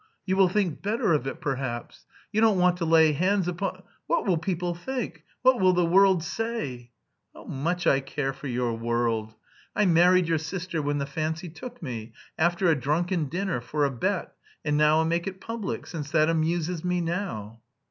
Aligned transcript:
You 0.25 0.35
will 0.35 0.49
think 0.49 0.81
better 0.81 1.13
of 1.13 1.27
it, 1.27 1.39
perhaps? 1.39 2.07
You 2.31 2.41
don't 2.41 2.57
want 2.57 2.77
to 2.77 2.85
lay 2.85 3.11
hands 3.11 3.47
upon.... 3.47 3.83
What 4.07 4.25
will 4.25 4.39
people 4.39 4.73
think? 4.73 5.23
What 5.43 5.59
will 5.59 5.73
the 5.73 5.85
world 5.85 6.23
say?" 6.23 6.89
"Much 7.45 7.85
I 7.85 7.99
care 7.99 8.33
for 8.33 8.47
your 8.47 8.73
world. 8.73 9.35
I 9.75 9.85
married 9.85 10.27
your 10.27 10.39
sister 10.39 10.81
when 10.81 10.97
the 10.97 11.05
fancy 11.05 11.49
took 11.49 11.83
me, 11.83 12.13
after 12.35 12.67
a 12.67 12.75
drunken 12.75 13.25
dinner, 13.29 13.61
for 13.61 13.85
a 13.85 13.91
bet, 13.91 14.31
and 14.65 14.75
now 14.75 14.97
I'll 14.97 15.05
make 15.05 15.27
it 15.27 15.39
public... 15.39 15.85
since 15.85 16.09
that 16.09 16.31
amuses 16.31 16.83
me 16.83 16.99
now." 16.99 17.59